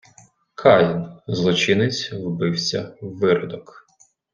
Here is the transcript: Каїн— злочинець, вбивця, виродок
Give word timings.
Каїн— 0.55 1.05
злочинець, 1.27 2.11
вбивця, 2.13 2.95
виродок 3.01 3.87